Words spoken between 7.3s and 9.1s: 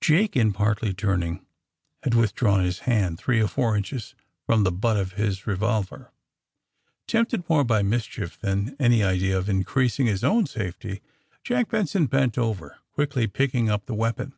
more by mischief than any